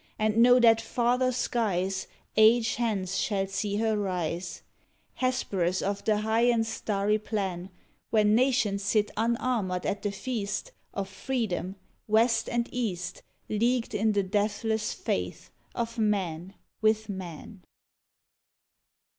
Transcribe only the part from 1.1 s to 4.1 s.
skies Age hence shall see her